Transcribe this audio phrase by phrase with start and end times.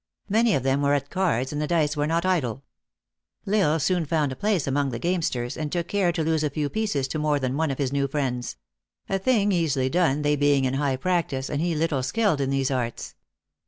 [0.29, 2.63] Many of them were at cards, and the dice were not idle.
[3.45, 6.49] L Isle soon found a place among the gamesters, and took care to lose a
[6.49, 8.57] few pieces to more than one of his new friends;
[9.07, 12.71] a thing easily done, they being in high practice, and he little skilled in these
[12.71, 13.13] arts.